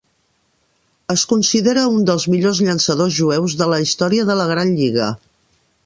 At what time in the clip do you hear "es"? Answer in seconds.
1.15-1.25